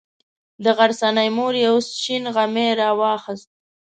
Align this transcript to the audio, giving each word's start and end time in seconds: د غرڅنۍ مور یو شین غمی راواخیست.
د 0.63 0.65
غرڅنۍ 0.77 1.29
مور 1.37 1.53
یو 1.65 1.75
شین 2.01 2.23
غمی 2.35 2.67
راواخیست. 2.79 3.49